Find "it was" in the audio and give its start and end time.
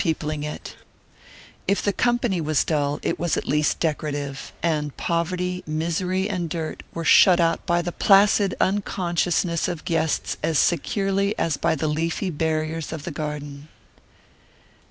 3.03-3.37